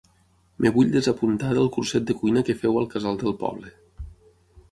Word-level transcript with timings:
Em 0.61 0.67
vull 0.77 0.87
desapuntar 0.93 1.51
del 1.57 1.69
curset 1.75 2.07
de 2.11 2.17
cuina 2.21 2.43
que 2.49 2.57
feu 2.63 2.79
al 2.81 2.89
casal 2.95 3.23
del 3.25 3.35
poble. 3.45 3.75